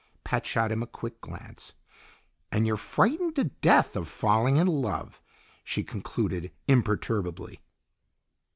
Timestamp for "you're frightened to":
2.65-3.43